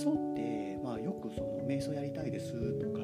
[0.00, 3.00] 想って、まあ、よくその瞑想やりたいですとか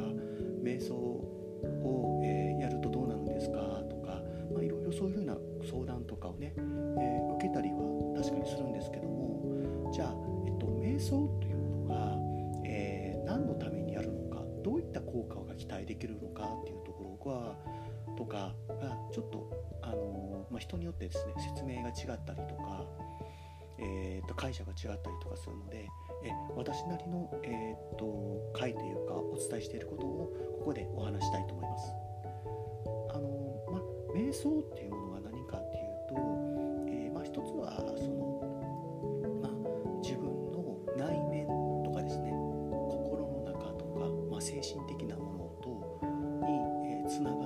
[0.62, 3.58] 瞑想を、えー、やるとどうなるんですか
[3.90, 5.36] とか、まあ、いろいろそういうふうな
[5.70, 10.14] 相談とかをね、えー、受けたりは確かにするんですけどもじゃあ、
[10.46, 12.16] えっと、瞑想というものが、
[12.64, 17.56] えー、何のためにやるのかどういった効果が期待できるのかっていうところが
[18.16, 19.50] とかがちょっと
[19.82, 22.86] あの、まあ、人によってですね説明が違ったりとか、
[23.78, 25.88] えー、と解釈が違ったりとかするので
[26.24, 28.06] え私なりの、えー、と
[28.54, 31.92] 回というかお伝えしていることをここでお話したいと思います。
[33.10, 33.28] あの
[33.70, 33.80] ま、
[34.14, 36.14] 瞑想っていうものが何かっていうと、
[36.88, 38.42] えー、まあ、一つはその、
[39.42, 39.52] まあ、
[40.02, 41.46] 自分の内面
[41.84, 42.30] とかですね
[42.90, 46.00] 心の中とか、まあ、精神的なものと
[46.44, 46.52] に、
[46.90, 47.45] えー、つなが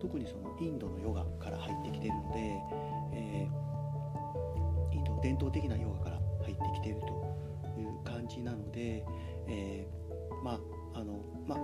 [0.00, 2.38] 特にそのインドのヨガから入ってきているので、
[3.12, 7.06] えー、インドの伝統的なヨガから入ってきていると
[7.78, 9.04] いう感じなので、
[9.46, 11.58] えー、まああのまあ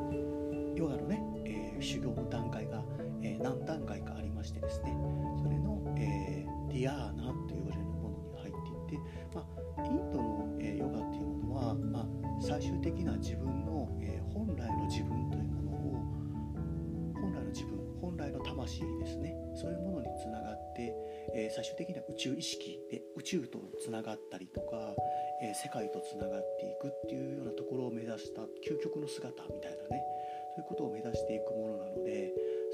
[18.81, 20.95] ですねそういうものにつながって、
[21.35, 24.95] えー、最終的には宇宙意識で宇宙とつながったりとか、
[25.43, 30.03] えー、世界とつながっていくっていうようなところを目指した究極の姿みたいなね
[30.57, 32.33] そういうことを目指していくものなので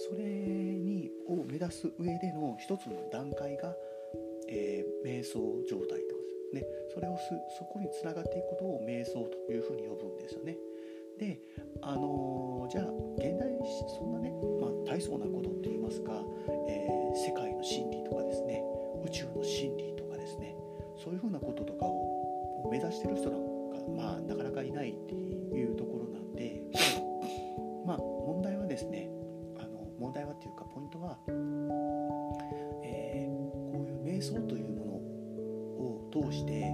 [0.09, 3.75] それにを目指す上での一つの段階が、
[4.49, 6.01] えー、瞑想状態とで
[6.51, 6.65] すね
[6.95, 7.17] それを
[7.59, 10.57] そこにつながっていくことを瞑想というふうに呼ぶんですよね。
[11.19, 11.41] で
[11.83, 12.85] あの、じゃあ
[13.19, 13.53] 現代
[13.99, 16.13] そんなね、まあ、大層なことって言いますか、
[16.69, 18.63] えー、世界の真理とかですね
[19.05, 20.57] 宇宙の真理とかですね
[21.03, 23.47] そういうふうなこととかを目指してる人なんか
[23.97, 26.63] まあなかなかいないっていうところなんで
[27.87, 29.11] まあ問題はですね
[29.59, 31.19] あの問題はっていうかポイントは、
[32.85, 36.73] えー、こういう瞑想というものを通して、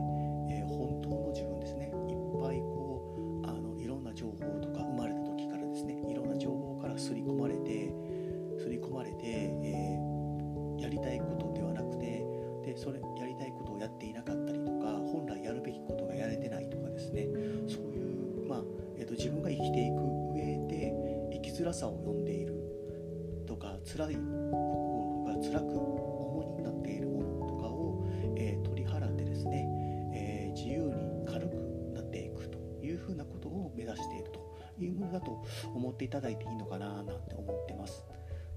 [12.78, 17.26] それやりたいことをやっていなかったりとか本来やるべきことがやれてないとかですね
[17.66, 18.62] そういう、まあ
[18.96, 19.94] えーと、自分が生きていく
[20.34, 20.94] 上で
[21.32, 22.54] 生きづらさを呼んでいる
[23.46, 28.06] とか辛い心が辛く重荷になっているものとかを、
[28.36, 29.66] えー、取り払ってですね、
[30.14, 31.54] えー、自由に軽く
[31.94, 34.38] なっていくというふうなことを目指していると
[34.78, 35.44] いうものだと
[35.74, 38.04] 思っていただいていいのかななんて思ってます。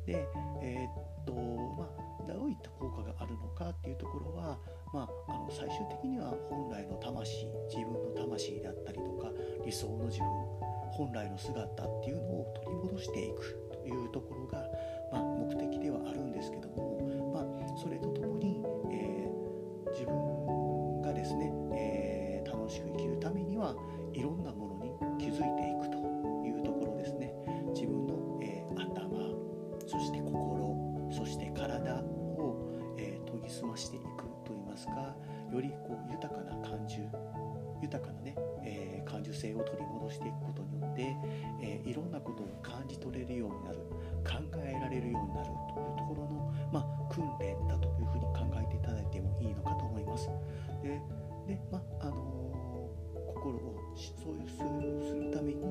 [0.05, 0.27] で、
[0.61, 1.89] えー、っとま
[2.29, 2.70] あ、どういった
[3.11, 4.57] があるのかっていうところは、
[4.93, 9.31] まあ、あの最終的には本来の魂自分の魂だったりとか
[9.65, 10.27] 理想の自分
[10.91, 14.40] 本来の姿っていうのを取り戻していくというところ
[35.51, 37.03] よりこう豊かな感受
[37.81, 41.15] 豊かなね、えー、感受性を取り戻していくことによって、
[41.61, 43.79] えー、いろんなことを感じ取れるようになる
[44.23, 50.29] 考えられるようになるというところの、まあ、訓練だというふうに考えていただいてもいいのかと思います。
[50.83, 51.01] で
[51.47, 55.65] で、まあのー、心をそういうするために、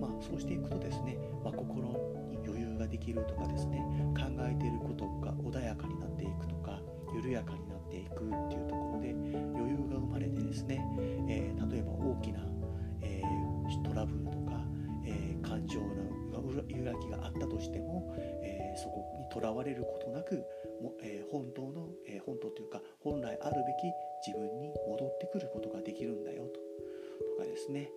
[0.00, 1.82] まあ、そうしていくとですね、まあ、心
[2.30, 3.84] に余裕ができるとかですね
[4.16, 6.80] 考えていることが穏やかになっていくとか
[7.14, 8.30] 緩やかになっていく
[19.36, 20.36] とらわれることなく
[20.80, 23.92] も、えー、本当の、えー、本当というか本来あるべき
[24.26, 26.60] 自分に戻ってくることができるんだよと
[27.36, 27.90] とかですね。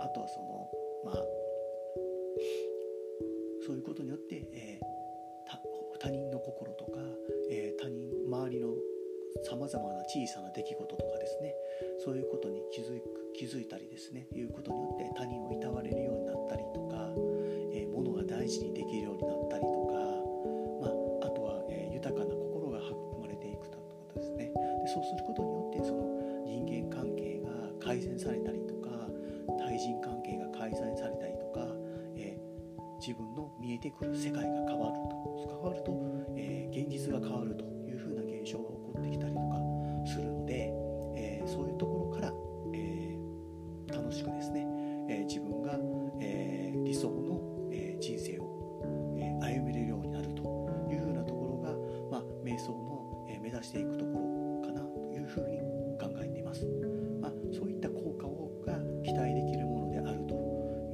[0.00, 0.70] あとはその
[1.04, 1.14] まあ
[3.64, 4.80] そういうことによって、え
[6.00, 6.98] 他人の心とか、
[7.48, 8.74] え他人周りの
[9.44, 11.54] さまざまな小さな出来事とかですね。
[12.04, 14.26] そういうことに気づく気づいたりですね。
[14.34, 17.08] いうことによって他人をいたわれるようになったりとか、
[17.72, 20.21] えー、物が大事にできるようになったりとか、
[22.02, 24.50] 豊かな心が育まれていくということですね。
[24.82, 26.02] でそうすることによってその
[26.42, 28.90] 人間関係が改善されたりとか
[29.56, 31.62] 対人関係が改善されたりとか、
[32.16, 35.22] えー、自分の見えてくる世界が変わると。
[35.46, 35.94] 変わると、
[36.36, 37.61] え現実が変わると。
[53.62, 55.58] していくところかなというふうに
[55.98, 56.66] 考えています。
[57.20, 58.74] まあ、そういった効果をが
[59.04, 60.34] 期待できるものであると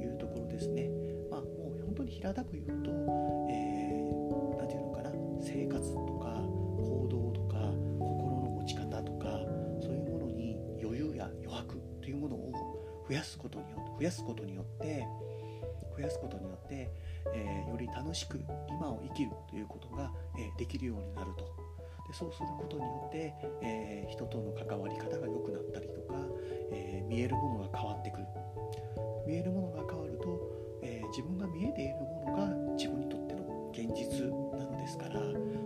[0.01, 0.89] いうところですね。
[1.29, 2.91] まあ、もう本当に平たく言うと、
[3.49, 5.11] えー、て言うのかな
[5.41, 6.41] 生活とか
[6.77, 9.25] 行動とか心の持ち方とか
[9.81, 12.51] そういうものに余裕や余白というものを
[13.07, 15.07] 増やすことによって増やすことによって
[15.97, 16.89] 増やすことによって、
[17.33, 18.39] えー、より楽しく
[18.69, 21.45] 今を生きるということが、えー、できるようになると
[22.09, 26.15] でそうすることによって、えー、人との関わり方が良くなったりとか、
[26.71, 28.25] え見えるものが変わってくる。
[29.27, 30.41] 見えるものが変わると、
[30.81, 34.25] え自分が見えているものが自分にとっての現実
[34.57, 35.21] なのですから、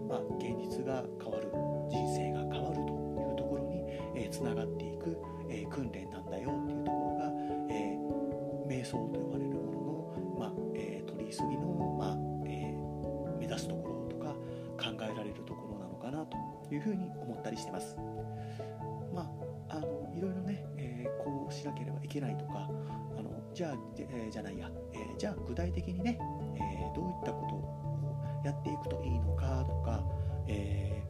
[0.10, 1.48] まあ、現実が変わる
[1.90, 5.18] 人生が変わるというところにつな、えー、がっていく、
[5.50, 6.13] え訓練
[16.74, 17.96] いうふうに思ったりしてます。
[19.14, 19.30] ま
[19.70, 22.70] あ、あのいろいろね、えー、こうしなければいけないとか
[23.18, 26.20] あのじゃあ、えー、じゃないや、えー、じゃあ具体的にね、
[26.56, 30.04] えどういったことをやっていくといいのかとか、
[30.48, 31.04] え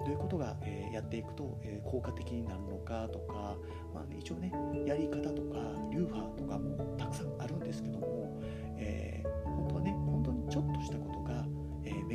[0.00, 3.56] どういうことが、え、やっていくと、え、効果的になるのかとか、
[3.94, 4.50] まあね、一応ね
[4.86, 5.58] やり方とか
[5.92, 8.40] 流派とかもたくさんあるんですけども、
[8.78, 11.39] えー、本当はね本当にちょっとしたことが、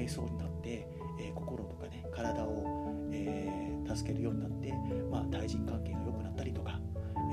[0.05, 0.87] え瞑想になって、
[1.19, 4.73] え心とかね体を、え助けるようになって、
[5.11, 6.79] まあ、対人関係が良くなったりとか、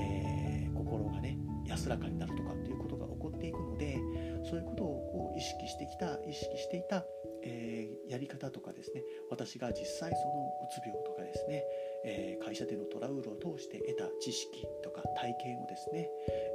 [0.00, 3.98] え心がね安らかになるとかっていうことが起こっていくので
[4.44, 7.04] そういうことを意識してきた意識していた
[7.44, 11.64] え、やり方とかですね私が実際そのうつ病とかですね、
[12.04, 16.08] え、会社でのトラブルを通して得た知識とか体験をですね、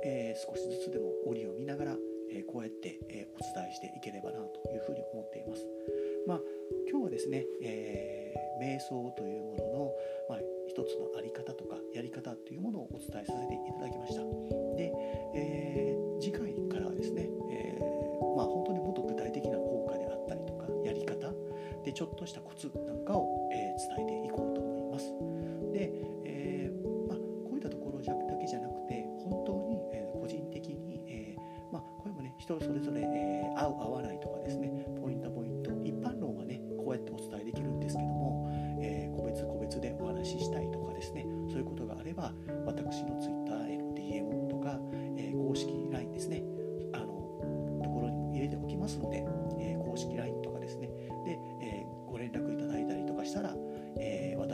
[0.04, 1.98] え、少しずつでも折を見ながら、
[2.32, 5.66] えこうやって、えお伝えしていければなというふうに思っています。
[6.28, 6.42] まあ、
[6.92, 9.92] 今日はですね、え瞑想というものの、
[10.30, 14.22] まあ、一つの在り方とかやり方というものをお伝えさせていただきました。
[14.76, 14.92] で、
[15.34, 17.80] え次回からはですね、え
[18.36, 19.98] まあ、本当にもっと具体的な効果
[21.88, 23.47] でちょっとしたコツなんかを、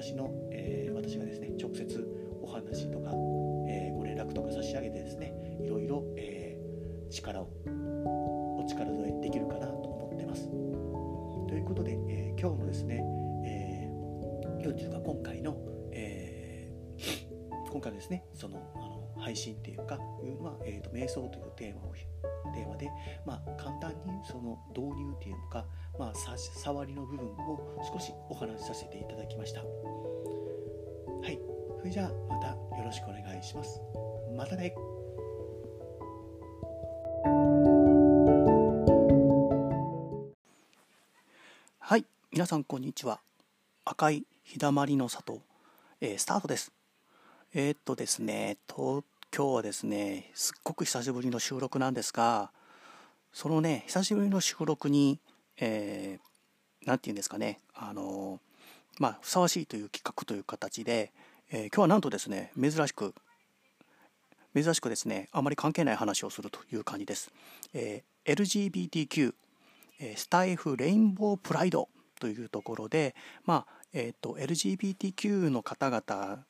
[0.04, 1.88] 私の、えー、私がですね直接
[2.42, 3.12] お話とか、
[3.70, 6.58] えご連絡とか差し上げてですねいろいろ、え
[7.10, 7.50] 力を
[8.60, 10.50] お力添えできるかなと思ってます。
[11.48, 13.02] ということで、え今日のですね、
[13.46, 15.56] えー、今日というか今回の、
[15.94, 16.70] え
[17.72, 18.60] 今回ですねその
[19.24, 21.94] 配信っていうかいうのは、えーと、瞑想というテーマを
[22.54, 22.90] テーマで、
[23.26, 25.66] まあ、簡単にその導入っていうのか、
[25.98, 29.62] まあ、触りの部分を少しお話しさせていただきました。
[29.62, 29.66] は
[31.30, 31.40] い。
[31.80, 33.80] それじゃあまたよろしくお願いします。
[34.36, 34.76] またね。
[41.80, 42.06] はい。
[42.32, 43.22] 皆さんこんにちは。
[43.86, 45.40] 赤い日だまりの里、
[46.02, 46.74] えー、スタートです。
[47.56, 49.04] えー、っとですねと
[49.36, 52.52] 今日はですねすっごく久しぶりの収録なんですが
[53.32, 55.20] そのね久しぶりの収録に
[55.60, 58.40] 何、えー、て言うんですかねあの
[59.00, 61.12] まあふさわしいという企画という形で、
[61.52, 63.16] えー、今日はなんとですね珍しく
[64.54, 67.32] 珍しくですねあまり関係ない話をするという感じです、
[67.74, 69.34] えー、LGBTQ
[70.16, 76.44] スタイフレインボープライドというところで、まあえーと、LGBTQ の方々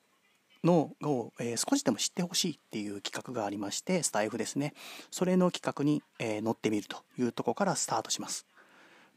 [0.63, 4.73] のを、えー、少しでも知ってほしいっていう企画がありましてスタイフですね。
[5.11, 8.45] それの企画に、えー、乗ってみるというところからスタートします。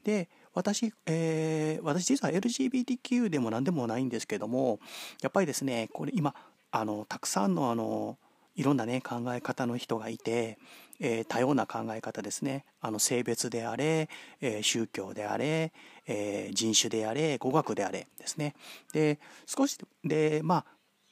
[0.05, 4.79] で私、えー、私実は LGBTQ でも何でもないんですけども
[5.21, 6.35] やっぱりですねこれ今
[6.71, 8.17] あのたくさんのあの
[8.55, 10.59] いろんなね考え方の人がいて、
[10.99, 12.65] えー、多様な考え方ですね。
[12.81, 14.09] あの性別であれ、
[14.41, 15.73] えー、宗教であれ、
[16.07, 18.55] えー、人種であれ語学であれですね。
[18.95, 20.65] で少しでまあ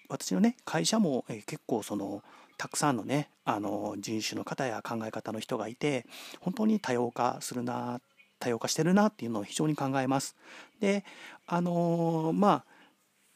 [0.08, 2.22] 私のね会社も、え結構その
[2.56, 6.06] たくさんのねあの人種の方や考え方の人がいて
[6.40, 8.00] 本当に多様化するな
[8.38, 10.36] 多様化してるなっていうのを非常に考えます。
[10.80, 11.04] で
[11.46, 12.64] あのまあ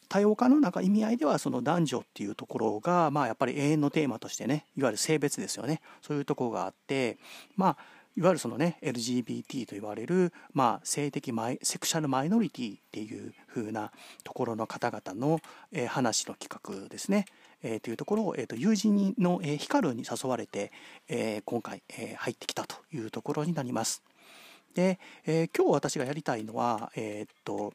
[0.08, 7.18] 多様化の中意味合いではその男女っていうところがまあやっぱり永遠のテーマとしてねいわゆる性別ですよねそういうところがあって
[7.56, 7.76] まあ
[8.16, 13.90] いわゆるそのね LGBT と言われる、まあ、性的マイセクシャルマイノリティっていう風な
[14.24, 15.40] ところの方々の、
[15.72, 17.26] えー、話の企画ですね、
[17.62, 20.72] えー、というところを、えーと、友人の、えー、ヒカルに誘われて、
[21.08, 24.02] えー、今回、えー、入ってきたというところになります。
[24.74, 27.72] で、えー、今日私がやりたいのは、えっ、と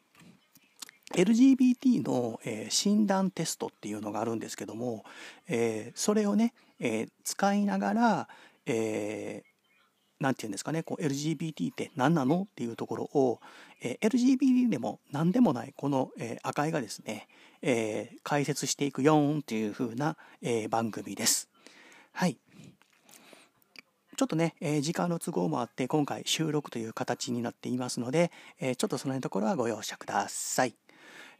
[1.12, 5.04] LGBT の、えー、診断テストっていうのがあるんですけども、
[5.48, 8.28] えー、それをね、えー、使いながら、
[8.66, 9.42] え
[10.20, 13.40] 何て言うんですかねこう LGBT って何なのっていうところを、
[13.82, 17.28] え LGBT でも何でもないこの、え赤井がですね、
[17.62, 21.48] え解説していくよーんっていう風な、え番組です。
[22.12, 22.38] はい。
[24.16, 28.30] ちょっとね、え時間の都合もあって今回収録という形になっていますので、
[28.60, 30.74] えちょっとその辺のところはご容赦ください。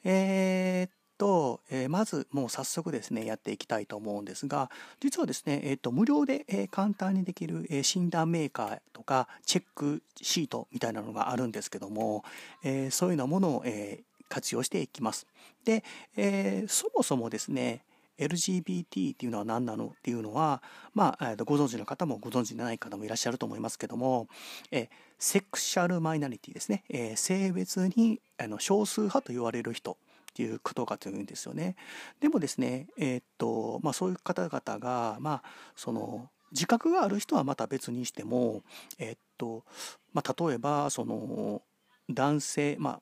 [0.05, 12.25] えー、っと、えー、まずもう早速ですね、やっていきたいと思うんですが、実はですね、えー、っと、無料で、え簡単にできる、え診断メーカーとかチェックシートみたいなのがあるんですけども、
[12.63, 15.27] えそういうようなものを、え活用していきます。
[15.65, 15.85] で、
[16.17, 17.85] えそもそもですね、
[18.19, 19.87] LGBT っていうのは何なの？
[19.87, 20.63] っていうのは、
[20.95, 24.29] まあ、ご存知の方もご存知でない方もいらっしゃると思いますけども、
[24.71, 29.97] えセクシャルマイナリティですね、え性別にあの少数派と言われる人。
[30.35, 31.77] っていうことかというんですよね。
[32.21, 35.43] でもですね、えー、っとまあ、そういう方々が、まあ、
[35.77, 38.63] その自覚がある人はまた別にしても、
[38.99, 39.65] えー、っと
[40.13, 41.63] まあ、例えばその
[42.11, 43.01] 男性、まあ、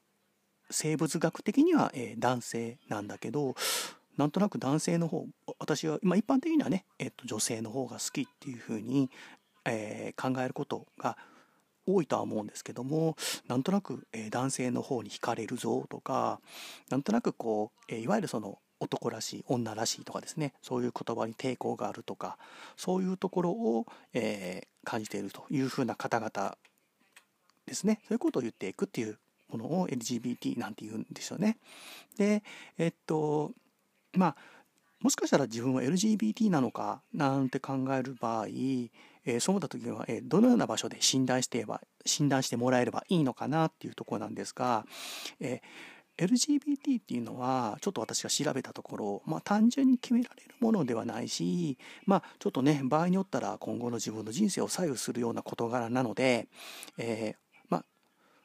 [0.71, 3.55] 生物学的には、えー、男性なんだけど
[4.19, 5.27] なんとなく男性の方
[5.59, 9.11] 私は、まあ、一般的にはね、えっと、女性の方が好きっていうふうに、
[9.65, 11.17] えー、考えることが
[11.87, 13.17] 多いとは思うんですけども
[13.49, 16.41] なんとなく、えー、男性の方に惹かれるぞとか
[16.91, 22.37] なんとなくこう、えー、いわゆるその男らしい女らしいとかですねそういう言葉に抵抗があるとか
[22.77, 26.57] そういうところを、えー、感じているというふうな方々
[27.67, 31.59] ですねそういうことを言っていくっていうものを LGBT なんて言うんですよね。
[32.17, 32.43] で
[32.79, 33.53] えっと
[34.15, 34.37] まあ
[35.03, 38.47] もしかしたら自分は LGBT なのかなんて考える場合、
[39.25, 44.85] えー、そうだ時は、えー、どのような場所で診断してば診断してもらえればいいのかなっていうところなんですが、
[45.41, 56.49] えー、LGBT っていうのはちょっと私が調べたところ、まあ、単純に決められるものではないし、まあ、ちょっとね場合によったら今後の自分の人生を左右するような事柄なので、
[56.99, 57.35] え
[57.69, 57.85] まあ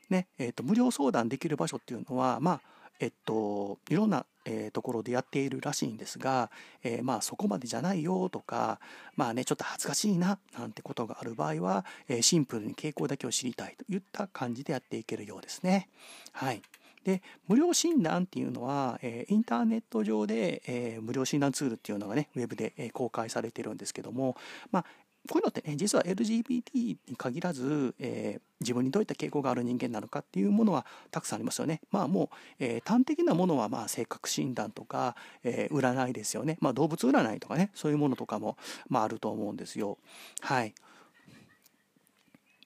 [0.09, 2.61] ねえーと、無料相談できる場所っていうのはまあ
[2.99, 6.49] えっといろんなえー、ところでやっているらしいんですが、
[6.83, 8.79] えー、まあそこまでじゃないよとか
[9.15, 15.89] まあねちょっと恥ずかしいななんてことがある場合は、えー、シンプルに傾向だけを知りたいといった感じでやっていけるようですね。
[16.31, 16.61] はい。
[17.03, 24.35] で無料診断っていうのは、えー、インターネット上で、えー、無料診断ツールっていうのがねウェブで、えー、公開されてるんですけども、
[24.71, 24.85] まあ、
[25.27, 31.81] こういうのってね実は LGBT に限らず、えー、自分にどういった傾向がある人間なのかっていうものはたくさんありますよね。
[31.91, 36.57] まあもう、えー、端的なものはまあ性格診断とか、えー、占いですよね。
[36.61, 38.57] まあ動物占いとかねそういうものとかも、
[38.89, 39.97] まあ、あると思うんですよ。
[40.41, 40.73] はい。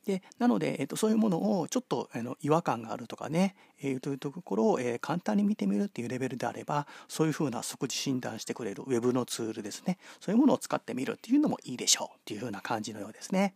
[0.06, 13.54] でなので、えーと、そういうものをちょっとあの違和感があるとかね、えー、というところを、えー、簡単に見てみるっていうレベルであればそういうふうな即時診断してくれるウェブのツールですねそういうものを使ってみるっていうのもいいでしょうっていうふうな感じのようですね。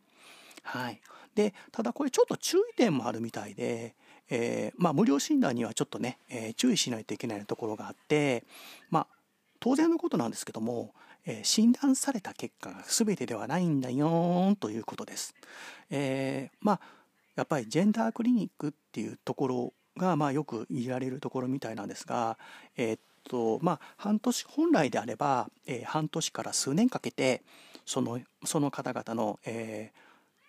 [0.64, 1.00] はい、
[1.36, 3.96] でただこれちょっと注意点もあるみたいで、
[4.30, 8.44] えー、まあ、無料診断にはちょっとね、え注意しないといけないところがあって
[8.90, 9.08] まあ
[9.60, 10.94] 当然のことなんですけども
[11.26, 15.34] え診断された結果が全てではないんだよということです。
[15.90, 16.80] えー、まあ
[17.36, 22.38] やっぱりジェンダークリニックっていうところがまあよく言られるところみたいなんですが、
[22.78, 27.42] えー、っとまあ半年本来であれば、えー、半年から数年かけて
[27.86, 30.05] そのその方々の、えー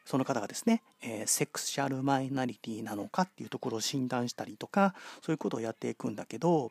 [0.07, 6.71] その方がですね、えー、セクシャルマイナリティなのかっていうところを診断したりとかそういうことをやっていくんだけど、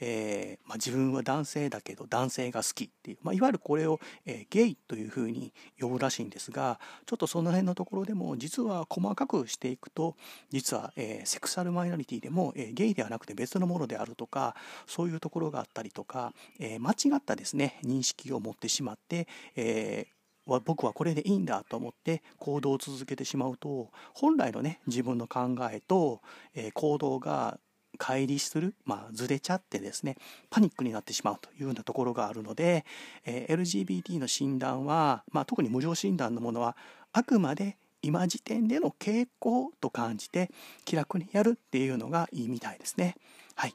[0.00, 10.14] えー、まあ、自分は男性だけど男性が好きっていう、まあ、いわゆるこれを、えー、ゲイというふうに呼ぶらしいんですがちょっとその辺のところでも実は細かくしていくと
[10.50, 14.54] 実は、えセクシャルマイナリティでも、えゲイではなくて別のものであるとか
[14.86, 19.26] そういうところがあったりとか、え間違ったですね認識を持ってしまって、
[19.56, 20.06] え
[20.46, 26.20] 僕はこれでいいんだと思って行動を続けてしまうと本来のね自分の考えと、
[26.54, 27.58] え行動が
[27.98, 30.16] 乖離する、まあ、ずれちゃってですね
[30.50, 32.84] パニックになってしまうというようなところがあるので、
[33.24, 36.76] え LGBT の診断は、まあ、特に無料診断のものは
[37.12, 40.50] あくまで今時点での傾向と感じて
[40.84, 43.16] 気楽にやるっていうのがいいみたいですね。
[43.54, 43.74] はい。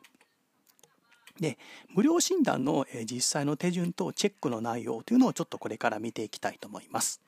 [1.41, 1.57] で
[1.93, 7.21] 無料診断の実際の手順とチェックの内容というのをちょっとこれから見ていきたいと思います。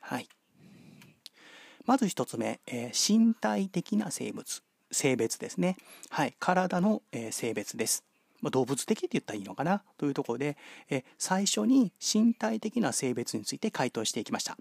[0.00, 0.28] はい、
[1.86, 5.76] まず1つ目、え身体的な生物性別ですね、
[6.10, 8.04] はい、体の、え性別です。
[8.40, 9.82] ま動物的って言ったらいいのかな？
[9.96, 10.56] というところで、
[10.90, 14.56] え最初に身体的な性別について回答していきました。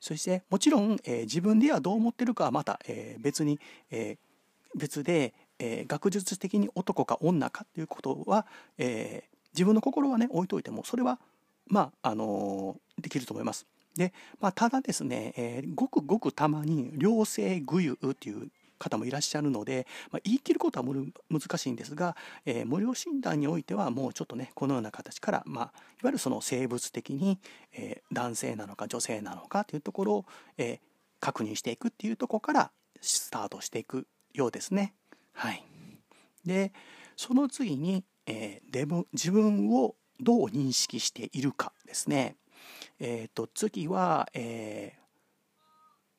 [0.00, 4.18] そしてもちろん、え自分ではどう思ってるかはまた、え別に、え
[4.74, 8.46] 別で、えー、学術的に男か女かっていうことは、
[8.78, 11.18] えー、自分の心はね置いといてもそれは
[11.66, 13.66] まああのー、できると思います。
[13.96, 18.48] で、まあ、ただですね、えー、ごくごくたまに良性具有っていう
[18.78, 20.86] 方もいらっしゃるので、まあ、言い切ることは
[21.30, 25.72] 難しいんですが、えー、無料診断においてはもうちょっとねこのような形から、まあ、いわ
[26.04, 27.38] ゆるその生物的に、
[27.72, 30.24] えー、男性なのか女性なのかというところを、
[30.58, 30.78] えー、
[31.20, 32.70] 確認していくっていうところから
[33.00, 34.92] スタートしていくようですね。
[35.36, 35.62] はい、
[36.44, 36.72] で
[37.16, 42.36] その次に、えー、デブ自分をどう認識しているかですね。
[42.98, 44.94] えーと、次は、え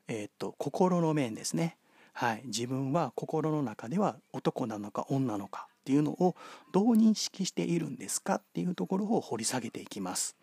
[0.07, 1.77] ーえーと、心の面ですね。
[2.13, 6.35] はい、自分は心の中では男なのか女なのかっていうのを
[6.71, 10.35] どう認識しているんですかっていうところを掘り下げていきます。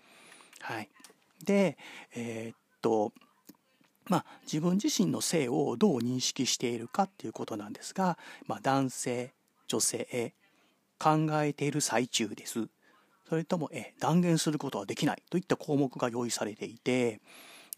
[0.60, 0.88] はい、
[1.44, 1.76] で、
[2.14, 3.12] えー、っと
[4.06, 9.32] まあ、自分自身の性をどう認識しているかっていうことなんですが、まあ、男性
[9.66, 10.34] 女性
[10.98, 12.68] 考えている最中です。
[13.28, 17.20] それともえ断言することはできないといった項目が用意されていて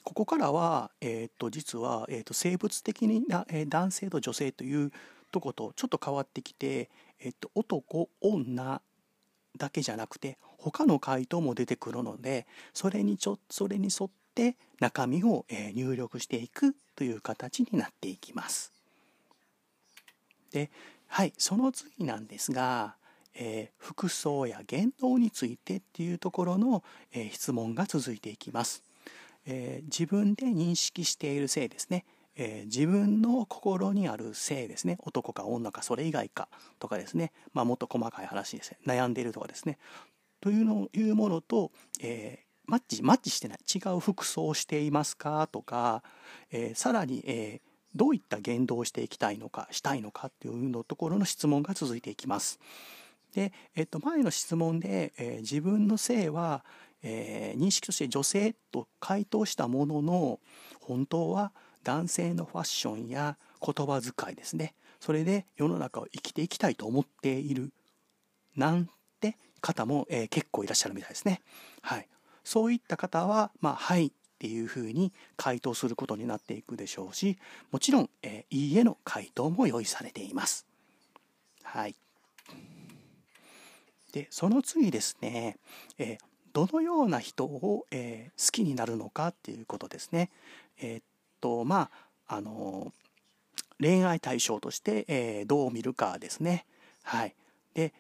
[0.03, 4.93] ここからは、えー、と実は、えー、と生物的な、え男性と女性という
[5.33, 8.83] とことちょっと変わってきて、えー、と男女
[9.57, 18.72] だけじゃなくて他の回答も出てくるのでそれにちょそれに沿ってって中身を入力していくという形になっていきます。
[20.53, 20.70] で、
[21.07, 22.96] はい、その次なんですが、
[23.35, 28.83] えー、服装や言動についてっていうところの、えー、質問が続いていきます。
[29.46, 32.05] えー、自分で認識している性ですね。
[32.38, 39.79] え自分の心にある性ですね男か女かそれ以外かとかですね、まあ、もっと細かい話ですね悩んでいるとかですね
[40.42, 43.59] というのいうものと、えマッチマッチしてない。
[43.74, 45.48] 違う服装をしていますか？
[45.50, 46.02] とか、
[46.50, 50.29] えー、さらに、えー、どういった言動をしていきたいのかしたいのか？
[50.29, 52.59] っていうのところの質問が続いていきます。
[53.35, 56.64] で、えっと、前の質問で、えー、自分の性は、
[57.02, 60.40] えー、認識として女性と回答したものの
[60.81, 61.52] 本当は
[61.85, 64.74] 男性のファッションや言葉遣いですね。
[64.98, 67.70] それで世の中を生きていきたいと思っている
[68.57, 68.88] なん
[69.20, 71.42] て方も、えー、結構いらっしゃるみたいですね。
[71.83, 72.09] はい、
[72.46, 77.38] そういった方は、まあ、はいっていうふうに回答することになっていくでしょうし、
[77.72, 80.64] もちろん、えー、いいえの回答も用意されています。
[81.64, 81.96] はい。
[84.12, 85.56] で、その次ですね、
[85.98, 86.18] えー、
[86.52, 90.30] どのような人を、えー、好きになるのかっていうことですね。
[90.80, 91.02] えー、っ
[91.40, 91.90] と、ま
[92.28, 92.92] あ、あの
[93.80, 96.64] 恋愛対象として、えどう見るかですね。
[97.02, 97.35] はい。
[97.74, 97.92] で、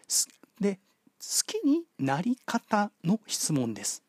[0.60, 0.78] で
[1.18, 4.05] 好きになり方の質問です。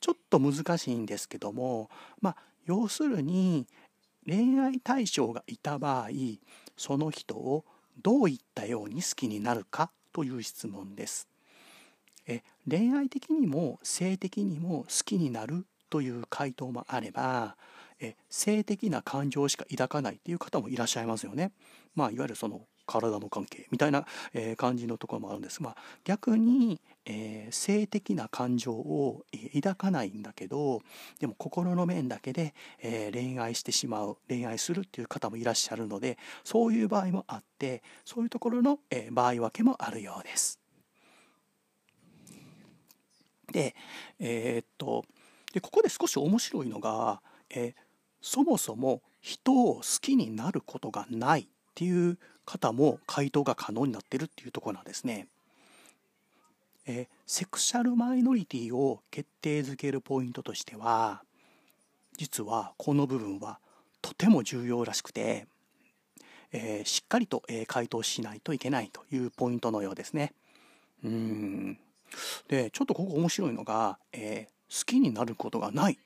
[0.00, 2.36] ちょっと難しいんですけどもまあ
[2.66, 3.66] 要するに
[4.26, 6.08] 恋愛対象がいた場合
[6.76, 7.64] その人を
[8.02, 11.28] どういったように好きになるかという質問です。
[12.26, 17.56] え恋愛的にも性的にも好きになるという回答もあれば
[17.98, 21.52] え性的な感情しか抱かないっていう方もいらっしゃいますよね。
[21.94, 29.24] まあいわゆるその体の関係みたいな、え感じのところもあるんですが、まあ、逆に、えー、性的な感情を
[29.54, 30.82] 抱かないんだけど
[31.20, 40.58] でも心の面だけで、えー、恋愛してしまう恋愛するっていう方もいらっしゃるのでそういう場合もあってそういうところの、えー、場合分けもあるようです。
[43.52, 43.74] で
[44.18, 45.04] えっと
[45.52, 47.74] でここで少し面白いのが、え
[48.20, 55.28] そもそも人を好きになることがないっていう方も回答が可能になってるっていうとこなんですね。
[56.86, 61.22] えセクシャルマイノリティを決定づけるポイントとしては
[62.16, 63.60] 実はこの部分は
[64.02, 65.46] とても重要らしくて、
[66.52, 70.32] えー、しっかりと、えー、回答しないといけないというポイントのようですね。
[71.04, 71.78] うん
[72.48, 75.98] でちょっとここ面白いのが、えー、好きになることがない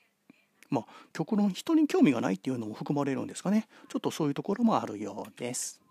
[0.69, 5.81] まあ極論人に興味がないっていうのも含まれるんですかねちょっとそういうところもあるようです。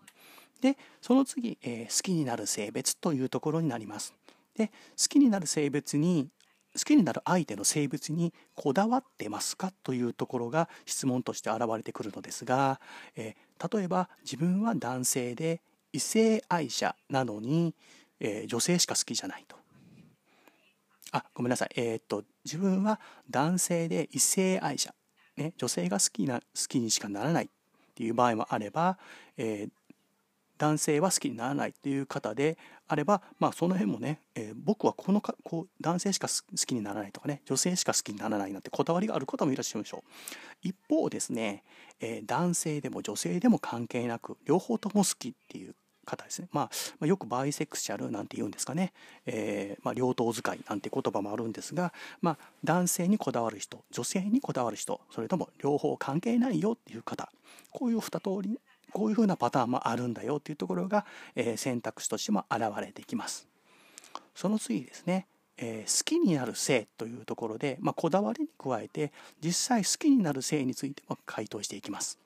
[0.61, 4.13] でその次、えー、好きになる性別というところになります。
[4.55, 4.73] で好
[5.09, 6.29] きになる性別に
[6.75, 12.81] 好きになる相手の性別にこだわってますかというところが質問として現れてくるのですが、
[13.15, 15.61] えー、例えば自分は男性で
[15.93, 17.73] 異性愛者なのに、
[18.19, 19.55] えー、女性しか好きじゃないと。
[21.15, 22.99] あごめんなさい、えー、っと自分は
[23.29, 24.93] 男性で異性愛者、
[25.37, 27.47] ね、女性が好きな好きにしかならないっ
[27.95, 28.97] ていう場合もあれば、
[29.37, 29.69] えー、
[30.57, 32.57] 男性は好きにならないっていう方で
[32.89, 40.09] あれば、まあ、その辺もね、えー、僕はこのかこう男性しか好きにならないとかね女性しか好きにならないなんてこだわりがある方もいらっしゃるでしょう。
[40.61, 41.63] 一方ですね、
[42.01, 45.75] えー、男性でも女性でも関係なく両方とも好きっていう
[46.05, 48.93] 方ですね、まあ、まあ、よくバイセクシャルなんて言うんですかね、
[49.25, 57.29] えー、まあ、両党使いなんて言葉もあるんですが、まあ、男性にこだわる人女性にこだわる人それとも両方関係ないよっていう方
[57.71, 58.59] こういう2通り
[58.93, 63.47] こういうふうなパターンもあるんだよっていうところが、えー、選択肢としても現れてきます。
[64.33, 72.19] その次ですね、えー、好きになる性というところで、まあ、こだわりに加えて実際好きになる性についても回答していきます。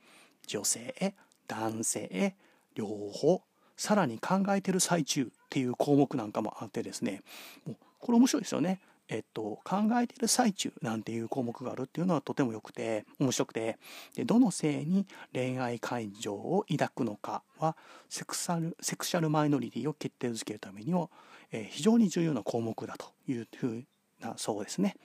[0.45, 1.15] 女性
[1.47, 2.35] 男性
[2.75, 3.41] 両方
[3.79, 7.21] さらに考えてる最中っていう項目なんかもあってですね
[7.65, 8.81] もうこれ面白いですよね。
[9.07, 13.79] えっと、考えてる最中なんていう項目があるっていうのはとてもよくて面白くて
[14.15, 17.75] でどの性に恋愛感情を抱くのかは
[18.07, 21.09] セクサルセクシャルマイノリティを決定づけるためには、
[21.51, 23.83] えー、非常に重要な項目だというふう
[24.19, 24.95] なそうですね。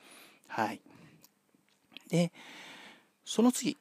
[0.48, 0.82] はい、
[2.10, 2.30] で
[3.24, 3.78] その次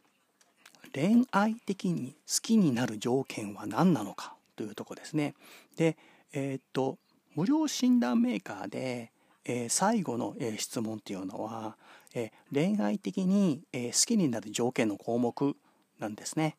[0.93, 5.33] 恋愛的に好きになる条件は何なのかというとこですね。
[5.75, 5.97] で
[6.33, 6.97] えー、っと
[7.35, 9.13] 無料診断メーカーで
[9.45, 11.75] えー、最後の、えー、質問っていうのは、
[12.13, 15.55] えー、恋愛的に、え好きになる条件の項目
[15.99, 16.55] なんですね。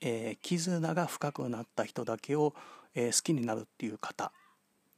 [0.00, 2.54] え絆が深くなった人だけを、
[2.94, 4.32] え好きになるっていう方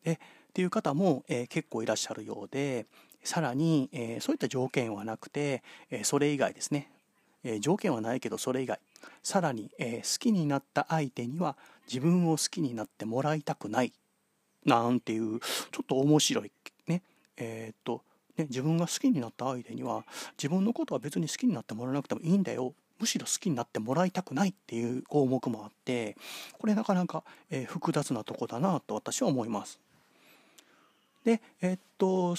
[0.05, 0.19] でっ
[0.55, 2.87] ていう方も、え結構いらっしゃるようで
[3.23, 6.91] さらに、えそういった条件はなくて、えそれ以外ですね、
[7.45, 8.81] え条件はないけどそれ以外
[9.23, 11.57] さらに、え好きになった相手には
[11.87, 13.93] 自分を好きになってもらいたくない
[14.65, 16.51] なんていうちょっと面白い
[16.87, 17.03] ね
[17.37, 18.03] えー、っと
[18.37, 20.05] ね、自分が好きになった相手には
[20.37, 26.17] 自分のことは別に好きになってもらわなくてもいいんだよむしろ好きになってもらいたくないっていう項目もあって
[26.59, 29.81] これなかなか、えー、複雑なとこだなと私は思います。
[31.25, 32.37] でえー、っと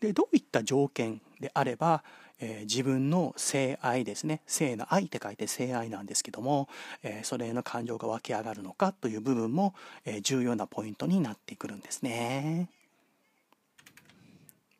[0.00, 2.02] でどういった条件であれば、
[2.40, 6.68] えー、自分の性愛ですね性の愛って書いて性愛なんですけども、
[7.02, 9.74] えそれへの感情が湧き上がるのかという部分も、
[10.04, 12.68] え重要なポイントになってくるんですね。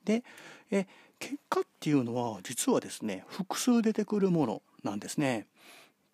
[0.04, 0.24] で
[0.70, 0.86] え
[1.18, 5.46] 結果っていうのは実はですね複数出てくるものなんですね。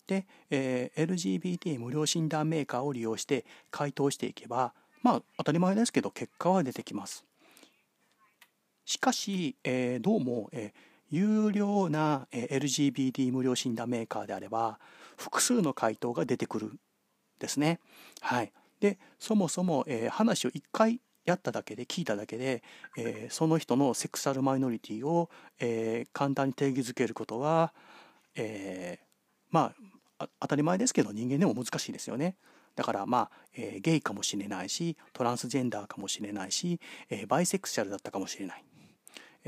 [0.06, 7.24] で、えー、LGBT 無料診断メーカーを利用して回答していけばまあ当たり前ですけど結果は出てきます。
[8.84, 10.72] しかし、えー、どうも、えー、
[11.10, 14.78] 有料な、LGBT 無料診断メーカーであれば
[15.16, 16.78] 複数の回答が出てくるん
[17.38, 17.80] ですね。
[18.20, 22.62] はい、でそもそも、えー、話を1回やっただけで聞いただけで、
[22.96, 27.72] えー、その人のセクシャルマイノリティを、えー、簡単に定義づけることは、
[28.36, 29.04] えー、
[29.50, 29.72] ま
[30.18, 32.36] あ当たり前ですけど人間でも難しいですよね。
[32.74, 38.64] だからまあ、えゲイかもしれないしトランスジェンダーかもしれないし、えバイセクシャルだったかもしれない。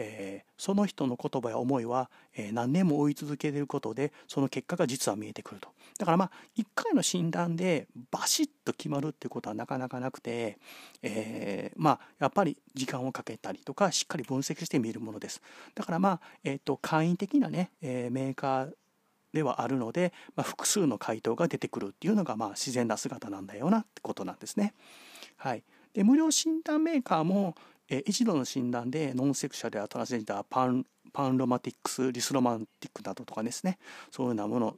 [0.01, 5.69] えー、その人の言葉や思いは、えー、何年も追い続けることでその結果が実は見えてくると。
[5.99, 10.59] だからまあ1回の診断でバシッと決まるっていうことはなかなかなくて、
[11.03, 15.43] えー、まあやっぱり時間をかけたりとかしっかり分析してみるものです。
[15.75, 18.73] だからまあ、えーと、簡易的なね、えメーカー
[19.33, 24.75] ではあるので、まあ、複数の回答が出てくるっていうのがまあ自然な姿なんだよなってことなんですね。
[25.37, 27.55] はい、で無料診断メーカーも、
[27.89, 33.79] え一度の診断でノンセクシャルやトランスジェンダーパンパンロマティックスリスロマンティックなどとかですね。
[34.11, 34.77] そういうようなもの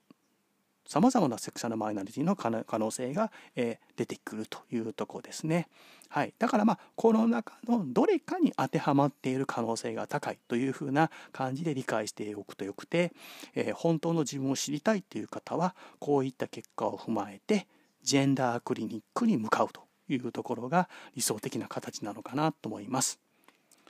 [0.91, 5.69] さまざまなセクシャルマイノリティの可能性が、え、出てくるというとこですね。
[6.09, 13.13] はい、だからまあこの中のどれかに当てはまっている可能性が高いというふうな感じで理解しておくとよくて、
[13.55, 17.69] え、本当の自分を知りたいという方はこういった結果を踏まえて
[18.03, 19.90] ジェンダークリニックに向かうと。
[20.15, 23.21] いうところが理想的な形なのかなと思います。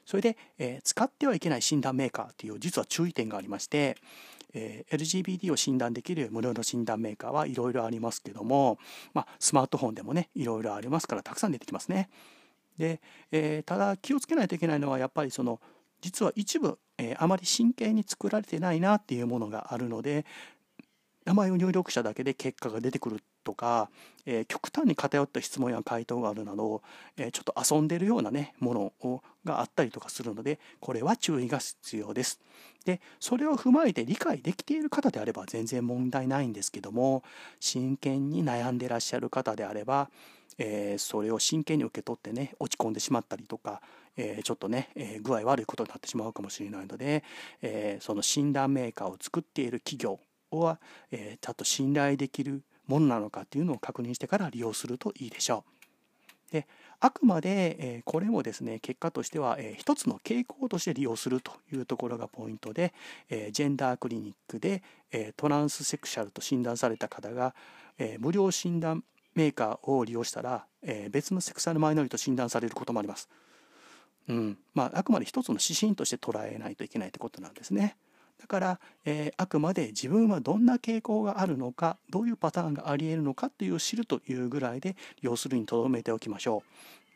[0.07, 3.97] それで、えー、使ってはいけない診断メーカーという実は注意点がありまして、
[4.55, 8.79] えー、LGBT を診断できる無料の診断メーカーはいろいろありますけども、
[9.15, 12.09] まあ、スマートフォンでもねいろいろありますからたくさん出てきますね。
[12.77, 15.61] で、えー、ただ気をつけないといけないのはやっぱりその
[16.01, 20.25] 実は一部、え、あまり真剣に作られてないなっていうものがあるので
[21.25, 23.89] 名前を入力しただけで結果が出てくるっとか、
[24.27, 26.83] えー、極端に偏った質問や回答があるなど、
[27.17, 32.41] えー、ちょっと遊んでるようなねものをがあったりとかするのでこれは注意が必要です。
[32.85, 37.23] でそれを踏まえて理解できている方であれば全然問題ないんですけども
[37.59, 40.09] 真剣に悩んでらっしゃる方であれば、
[40.59, 43.83] えー、それを真剣に受け取ってね落ち込んでしまったりとか、
[44.17, 47.25] えー、ちょっとね、えー、具合悪いことになってしまうかもしれないので、
[47.63, 50.79] えその診断メーカーを作っている企業は、
[51.11, 55.65] えちゃんと信頼できるものなのかっていうのを確認してから利用するといいでしょ
[56.51, 56.53] う。
[56.53, 56.67] で
[56.99, 62.93] あくまで、えこれもですね結果としては、え一つの傾向として利用するというところがポイントで、
[63.31, 67.55] えジェンダークリニックで、えトランスセクシャルと診断された方が、
[67.97, 73.31] え無料診断メーカーを利用したら、え別のセクシャルマイノリと診断されることもあります。
[74.29, 77.97] うんまあ、あくまで一つの指針として捉えないといけないってことなんですね。
[78.41, 86.63] だから、えー、あくまで自分はどんな傾向があるのかどういうパターンがありえるのかっていう知るというぐらいで要するにとどめておきましょ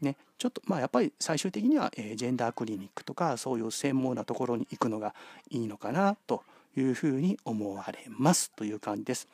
[0.03, 0.05] う。
[0.05, 5.15] ね、ちょっとまあやっぱり最終的には、えー、ジェンダークリニックとかそういう専門なところに行くのが
[5.51, 6.43] いいのかなと
[6.77, 9.29] いうふうに思われますという感じです。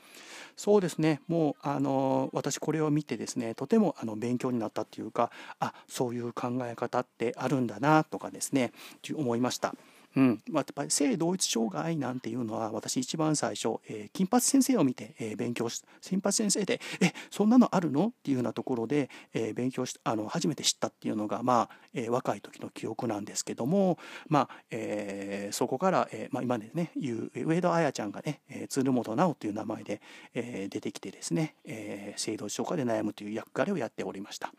[0.57, 8.73] そうですねもうあの私これを見てですねとてもあの勉強になったっていうかあそういう考え方ってあるんだなとかですね
[9.15, 9.75] 思いました。
[10.17, 30.01] うんまあ、やっぱり性同一障害なんていうのは私一番最初、えー、金八先生を見て、えー、勉強し金八先生で「えそんなのあるの?」っていうようなところで、えー、勉強しあの初めて知ったっていうのが、まあえー、若い時の記憶なんですけども、まあえー、そこから、えーまあ、今でね言う上戸彩ちゃんがね、えー、鶴本直という名前で、
[30.35, 34.53] えー、出てきてですね、えー、性同一障害で悩むという役割をやっておりました。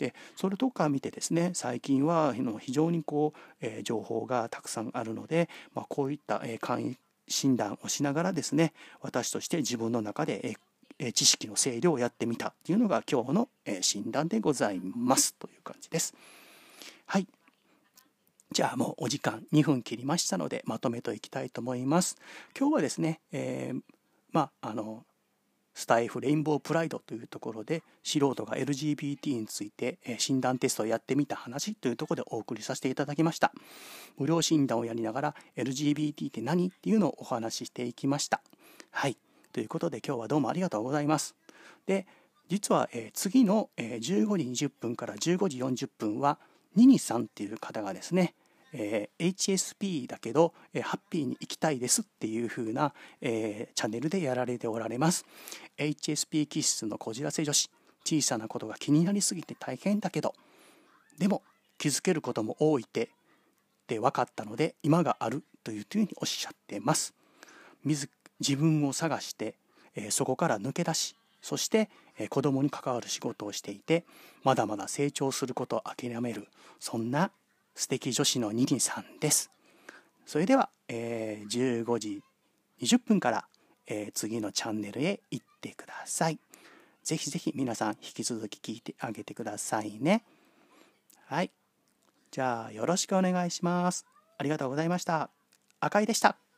[0.00, 6.96] でそれとか見てですね最近は非常にこう、えー、情報がたくさんあるので、まあ、こういった、えー、簡易
[7.28, 10.56] 診断をしながらですね私として自分の中で、
[10.98, 16.14] えー、知識の整理をやってみたっていうのが今日の、えー、診断でございますという感じです。
[17.04, 17.26] はい
[18.52, 22.16] じゃあもうお時間2分切りましたのでまとめといきたいと思います。
[22.58, 23.80] 今日はですね、えー、
[24.32, 25.04] まああの
[25.80, 33.50] スタイフレインボープライドというところで素人が LGBT について診断テストをやってみた話というところでお送りさせていただきました。
[34.18, 38.42] 無料診断をやりながら LGBT って何っていうのをお話ししていきました。
[38.90, 39.16] はい。
[39.54, 41.34] ということで今日はどうもありがとうございます。
[41.86, 42.06] で
[42.50, 46.38] 実は、え次の、え15時20分から15時40分は
[46.76, 48.34] ニニさんっていう方がですね
[48.72, 55.24] えー、HSP だけど、えー、ハッピーに生きたいですっていう風な、えー、チャンネルでやられておられます。
[55.76, 57.70] HSP 気質のこじらせ女子。
[58.04, 60.34] 小さなことが気になりすぎて大変だけど。
[61.18, 61.42] でも
[61.78, 63.10] 気づけることも多いって
[63.86, 67.14] で分かったので今があるというふうにおっしゃってます。
[67.84, 69.54] 自分を探して、
[69.94, 74.04] えー、そこから抜け出しそして、えー、子供に関わる仕事をしていて
[74.44, 76.48] まだまだ成長することを諦める。
[76.78, 77.30] そんな
[77.80, 79.50] 素敵女子のニリさんです。
[80.26, 82.22] それでは、えー、15時
[82.82, 83.46] 20分から、
[83.86, 86.38] えー、次のチャンネルへ行ってください。
[87.02, 90.24] ぜひぜひ皆さん引き続き聞いてあげてくださいね。
[91.24, 91.50] はい。
[92.30, 94.04] じゃあよろしくお願いします。
[94.36, 95.30] ありがとうございました。
[95.80, 96.49] 赤井でした。